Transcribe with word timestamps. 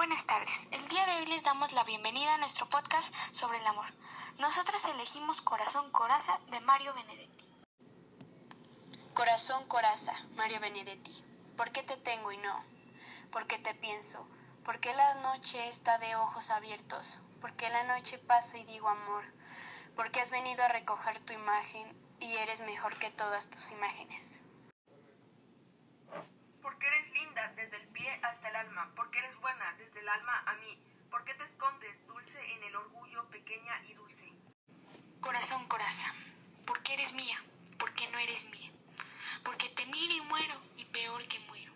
Buenas 0.00 0.24
tardes. 0.24 0.66
El 0.72 0.88
día 0.88 1.04
de 1.04 1.16
hoy 1.18 1.26
les 1.26 1.42
damos 1.42 1.72
la 1.74 1.84
bienvenida 1.84 2.32
a 2.32 2.38
nuestro 2.38 2.66
podcast 2.70 3.14
sobre 3.34 3.58
el 3.58 3.66
amor. 3.66 3.84
Nosotros 4.38 4.82
elegimos 4.86 5.42
Corazón 5.42 5.90
Coraza 5.90 6.40
de 6.50 6.58
Mario 6.60 6.94
Benedetti. 6.94 7.54
Corazón 9.12 9.68
Coraza, 9.68 10.14
Mario 10.36 10.58
Benedetti. 10.58 11.22
¿Por 11.54 11.70
qué 11.70 11.82
te 11.82 11.98
tengo 11.98 12.32
y 12.32 12.38
no? 12.38 12.64
¿Por 13.30 13.46
qué 13.46 13.58
te 13.58 13.74
pienso? 13.74 14.26
¿Por 14.64 14.80
qué 14.80 14.94
la 14.94 15.16
noche 15.16 15.68
está 15.68 15.98
de 15.98 16.16
ojos 16.16 16.48
abiertos? 16.48 17.18
¿Por 17.38 17.52
qué 17.52 17.68
la 17.68 17.82
noche 17.82 18.16
pasa 18.16 18.56
y 18.56 18.64
digo 18.64 18.88
amor? 18.88 19.24
¿Por 19.96 20.10
qué 20.10 20.20
has 20.20 20.30
venido 20.30 20.64
a 20.64 20.68
recoger 20.68 21.18
tu 21.18 21.34
imagen 21.34 21.94
y 22.20 22.36
eres 22.36 22.62
mejor 22.62 22.98
que 22.98 23.10
todas 23.10 23.50
tus 23.50 23.70
imágenes? 23.72 24.44
Porque 26.62 26.86
eres 26.86 27.10
linda 27.12 27.52
desde 27.56 27.76
el 27.76 27.88
pie 27.88 28.20
hasta 28.22 28.48
el 28.48 28.56
alma, 28.56 28.90
porque 28.96 29.18
eres 29.18 29.34
buena 29.40 29.72
desde 29.74 30.00
el 30.00 30.08
alma 30.08 30.42
a 30.46 30.54
mí, 30.54 30.82
porque 31.10 31.34
te 31.34 31.44
escondes 31.44 32.06
dulce 32.06 32.38
en 32.52 32.62
el 32.62 32.76
orgullo, 32.76 33.28
pequeña 33.50 33.82
y 33.88 33.94
dulce. 33.94 34.32
Corazón 35.20 35.66
Coraza, 35.66 36.14
¿por 36.66 36.80
qué 36.84 36.94
eres 36.94 37.14
mía? 37.14 37.36
¿Por 37.78 37.92
qué 37.94 38.08
no 38.12 38.18
eres 38.18 38.48
mía? 38.50 38.70
Porque 39.44 39.68
te 39.70 39.86
miro 39.86 40.14
y 40.14 40.20
muero 40.28 40.54
y 40.76 40.84
peor 40.86 41.26
que 41.26 41.40
muero. 41.40 41.72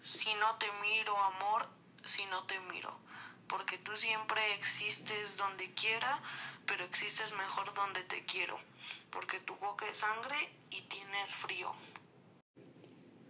Si 0.00 0.32
no 0.34 0.56
te 0.56 0.66
miro, 0.80 1.16
amor, 1.18 1.68
si 2.04 2.24
no 2.26 2.44
te 2.44 2.58
miro, 2.60 2.98
porque 3.46 3.76
tú 3.76 3.94
siempre 3.94 4.54
existes 4.54 5.36
donde 5.36 5.74
quiera, 5.74 6.22
pero 6.64 6.84
existes 6.84 7.36
mejor 7.36 7.74
donde 7.74 8.02
te 8.04 8.24
quiero, 8.24 8.58
porque 9.10 9.38
tu 9.40 9.54
boca 9.56 9.86
es 9.86 9.98
sangre 9.98 10.50
y 10.70 10.80
tienes 10.82 11.36
frío. 11.36 11.72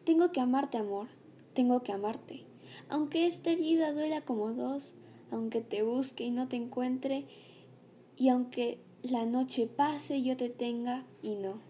Tengo 0.07 0.31
que 0.31 0.41
amarte, 0.41 0.79
amor, 0.79 1.09
tengo 1.53 1.83
que 1.83 1.93
amarte. 1.93 2.47
Aunque 2.91 3.27
esta 3.27 3.51
herida 3.51 3.93
duela 3.93 4.25
como 4.25 4.53
dos, 4.53 4.93
aunque 5.31 5.61
te 5.61 5.83
busque 5.83 6.25
y 6.25 6.31
no 6.31 6.49
te 6.49 6.57
encuentre, 6.57 7.27
y 8.17 8.29
aunque 8.29 8.85
la 9.03 9.25
noche 9.25 9.67
pase 9.67 10.23
yo 10.23 10.37
te 10.37 10.49
tenga 10.49 11.05
y 11.23 11.37
no. 11.37 11.61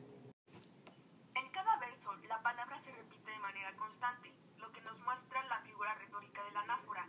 En 1.35 1.51
cada 1.51 1.79
verso, 1.79 2.15
la 2.29 2.43
palabra 2.43 2.79
se 2.79 2.93
repite 2.93 3.31
de 3.31 3.39
manera 3.39 3.75
constante, 3.77 4.33
lo 4.59 4.71
que 4.73 4.81
nos 4.83 5.01
muestra 5.01 5.45
la 5.49 5.61
figura 5.63 5.95
retórica 5.95 6.45
de 6.45 6.53
la 6.53 6.61
anáfora. 6.61 7.09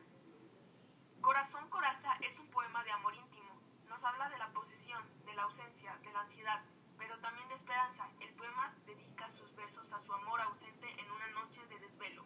Corazón 1.21 1.69
Coraza 1.69 2.13
es 2.21 2.39
un 2.39 2.47
poema 2.49 2.83
de 2.83 2.91
amor 2.91 3.15
íntimo. 3.15 3.61
Nos 3.89 4.03
habla 4.03 4.29
de 4.29 4.37
la 4.37 4.51
posesión, 4.53 5.01
de 5.25 5.33
la 5.35 5.43
ausencia, 5.43 5.97
de 6.03 6.11
la 6.11 6.21
ansiedad, 6.21 6.63
pero 6.97 7.19
también 7.19 7.47
de 7.49 7.55
esperanza. 7.55 8.09
El 8.19 8.33
poema 8.35 8.75
dedica 8.85 9.29
sus 9.29 9.55
versos 9.55 9.91
a 9.91 9.99
su 9.99 10.13
amor 10.13 10.41
ausente 10.41 10.87
en 10.99 11.11
una 11.11 11.27
noche 11.39 11.61
de 11.67 11.79
desvelo. 11.79 12.25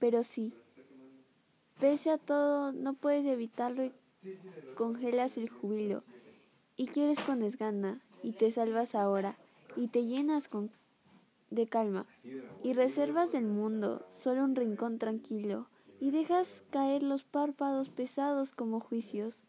Pero 0.00 0.24
sí, 0.24 0.52
pese 1.78 2.10
a 2.10 2.18
todo, 2.18 2.72
no 2.72 2.94
puedes 2.94 3.24
evitarlo 3.26 3.84
y 3.84 3.92
congelas 4.74 5.36
el 5.36 5.50
jubilo, 5.50 6.02
y 6.76 6.86
quieres 6.86 7.20
con 7.20 7.40
desgana, 7.40 8.00
y 8.22 8.32
te 8.32 8.50
salvas 8.50 8.94
ahora, 8.94 9.36
y 9.76 9.88
te 9.88 10.04
llenas 10.04 10.48
con, 10.48 10.70
de 11.50 11.66
calma, 11.66 12.06
y 12.64 12.72
reservas 12.72 13.32
del 13.32 13.44
mundo 13.44 14.06
solo 14.10 14.42
un 14.42 14.56
rincón 14.56 14.98
tranquilo, 14.98 15.66
y 16.00 16.10
dejas 16.10 16.64
caer 16.70 17.02
los 17.02 17.22
párpados 17.24 17.90
pesados 17.90 18.52
como 18.52 18.80
juicios, 18.80 19.42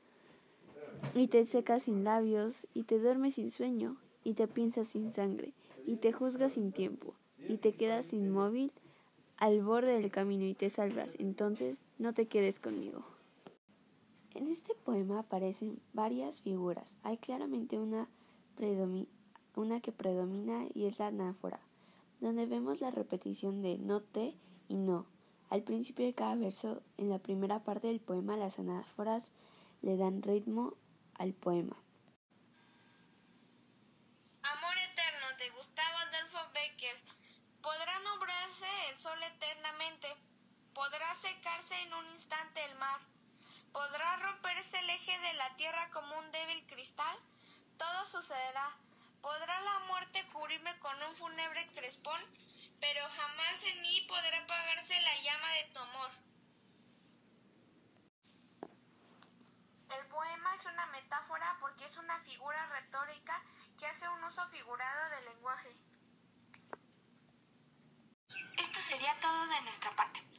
y 1.16 1.28
te 1.28 1.46
secas 1.46 1.84
sin 1.84 2.04
labios, 2.04 2.68
y 2.74 2.84
te 2.84 3.00
duermes 3.00 3.36
sin 3.36 3.52
sueño, 3.52 3.96
y 4.26 4.34
te 4.34 4.48
piensas 4.48 4.90
sin 4.90 5.14
sangre, 5.14 5.54
y 5.86 5.96
te 5.96 6.12
juzgas 6.12 6.54
sin 6.54 6.74
tiempo, 6.74 7.14
y 7.48 7.56
te 7.56 7.72
quedas 7.72 8.12
inmóvil 8.12 8.74
al 9.42 9.64
borde 9.64 10.00
del 10.00 10.12
camino 10.12 10.46
y 10.46 10.54
te 10.54 10.70
salvas, 10.70 11.10
entonces 11.18 11.84
no 11.98 12.14
te 12.14 12.28
quedes 12.28 12.60
conmigo. 12.60 13.04
En 14.36 14.48
este 14.48 14.76
poema 14.76 15.18
aparecen 15.18 15.80
varias 15.94 16.42
figuras. 16.42 17.00
Hay 17.02 17.18
claramente 17.18 17.80
una, 17.80 18.08
que 19.82 19.92
predomina 19.92 20.68
y 20.76 20.86
es 20.86 21.00
la 21.00 21.08
anáfora, 21.08 21.60
donde 22.20 22.46
vemos 22.46 22.82
la 22.82 22.92
repetición 22.92 23.64
de 23.64 23.80
no 23.80 24.02
te 24.02 24.36
y 24.68 24.76
no. 24.76 25.08
Al 25.50 25.64
principio 25.64 26.06
de 26.06 26.14
cada 26.14 26.36
verso, 26.36 26.84
en 27.00 27.10
la 27.10 27.18
primera 27.18 27.64
parte 27.64 27.88
del 27.88 28.00
poema, 28.00 28.38
las 28.38 28.60
anáforas 28.60 29.32
le 29.82 29.98
dan 29.98 30.22
ritmo 30.22 30.76
al 31.16 31.34
poema. 31.34 31.78
Secarse 41.14 41.78
en 41.82 41.94
un 41.94 42.08
instante 42.10 42.64
el 42.64 42.76
mar. 42.76 43.00
¿Podrá 43.74 44.16
romperse 44.18 44.80
el 44.80 44.90
eje 44.90 45.20
de 45.20 45.34
la 45.34 45.56
tierra 45.58 45.92
como 45.92 46.18
un 46.18 46.32
débil 46.32 46.66
cristal? 46.68 47.18
Todo 47.78 48.06
sucederá. 48.06 48.78
¿Podrá 49.22 49.60
la 49.60 49.80
muerte 49.88 50.26
cubrirme 50.32 50.80
con 50.80 51.04
un 51.04 51.16
fúnebre 51.16 51.68
crespón? 51.74 52.20
Pero 52.80 53.02
jamás 53.10 53.64
en 53.64 53.82
mí 53.82 54.06
podrá 54.08 54.38
apagarse 54.38 55.02
la 55.02 55.16
llama 55.22 55.52
de 55.52 55.64
tu 55.66 55.80
amor. 55.80 56.12
El 60.00 60.08
poema 60.08 60.56
es 60.56 60.66
una 60.66 60.86
metáfora 60.88 61.58
porque 61.60 61.86
es 61.86 61.98
una 61.98 62.20
figura 62.22 62.66
retórica 62.68 63.44
que 63.78 63.86
hace 63.86 64.08
un 64.08 64.24
uso 64.24 64.48
figurado 64.48 65.10
del 65.10 65.26
lenguaje. 65.26 65.70
Esto 68.58 68.82
sería 68.82 69.20
todo 69.20 69.48
de 69.48 69.62
nuestra 69.62 69.92
parte. 69.96 70.31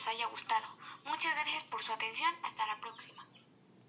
Les 0.00 0.08
haya 0.08 0.26
gustado. 0.28 0.66
Muchas 1.04 1.34
gracias 1.34 1.64
por 1.64 1.82
su 1.82 1.92
atención. 1.92 2.34
Hasta 2.42 2.66
la 2.66 2.80
próxima. 2.80 3.22